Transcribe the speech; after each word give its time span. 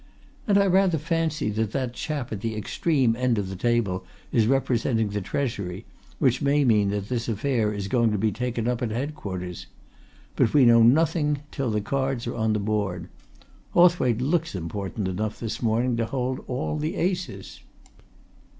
And 0.47 0.57
I 0.57 0.65
rather 0.65 0.97
fancy 0.97 1.51
that 1.51 1.73
that 1.73 1.93
chap 1.93 2.31
at 2.31 2.41
the 2.41 2.55
extreme 2.55 3.15
end 3.15 3.37
of 3.37 3.49
the 3.49 3.55
table 3.55 4.03
is 4.31 4.47
representing 4.47 5.09
the 5.09 5.21
Treasury 5.21 5.85
which 6.17 6.41
may 6.41 6.65
mean 6.65 6.89
that 6.89 7.07
this 7.07 7.29
affair 7.29 7.71
is 7.71 7.87
going 7.87 8.11
to 8.11 8.17
be 8.17 8.31
taken 8.31 8.67
up 8.67 8.81
at 8.81 8.89
Head 8.89 9.13
quarters. 9.13 9.67
But 10.35 10.55
we 10.55 10.65
know 10.65 10.81
nothing 10.81 11.41
till 11.51 11.69
the 11.69 11.81
cards 11.81 12.25
are 12.25 12.35
on 12.35 12.53
the 12.53 12.59
board! 12.59 13.09
Hawthwaite 13.75 14.21
looks 14.21 14.55
important 14.55 15.07
enough 15.07 15.39
this 15.39 15.61
morning 15.61 15.95
to 15.97 16.07
hold 16.07 16.39
all 16.47 16.77
the 16.77 16.95
aces!" 16.95 17.59